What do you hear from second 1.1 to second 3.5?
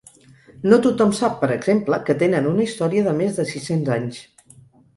sap, per exemple, que tenen una història de més de